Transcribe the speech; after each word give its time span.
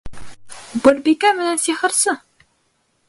—Убырбикә 0.77 1.33
менән 1.41 1.61
Сихырсы! 1.67 2.17